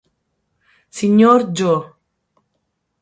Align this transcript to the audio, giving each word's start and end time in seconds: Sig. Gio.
Sig. 0.95 1.13
Gio. 1.17 1.77